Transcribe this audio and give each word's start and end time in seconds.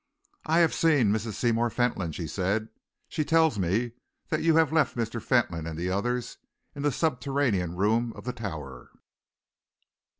"I 0.47 0.57
have 0.61 0.73
seen 0.73 1.11
Mrs. 1.13 1.33
Seymour 1.33 1.69
Fentolin," 1.69 2.11
she 2.11 2.25
said. 2.25 2.69
"She 3.07 3.23
tells 3.23 3.59
me 3.59 3.91
that 4.29 4.41
you 4.41 4.55
have 4.55 4.71
left 4.73 4.95
Mr. 4.97 5.21
Fentolin 5.21 5.67
and 5.67 5.77
the 5.77 5.91
others 5.91 6.37
in 6.73 6.81
the 6.81 6.91
subterranean 6.91 7.75
room 7.75 8.11
of 8.15 8.23
the 8.23 8.33
Tower." 8.33 8.89